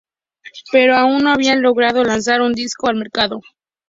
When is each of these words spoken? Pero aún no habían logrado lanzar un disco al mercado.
Pero 0.71 0.95
aún 0.95 1.19
no 1.19 1.29
habían 1.31 1.61
logrado 1.61 2.03
lanzar 2.03 2.41
un 2.41 2.53
disco 2.53 2.87
al 2.87 2.95
mercado. 2.95 3.39